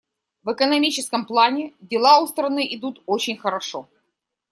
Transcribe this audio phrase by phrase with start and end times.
[0.41, 3.87] В экономическом плане дела у страны идут очень хорошо.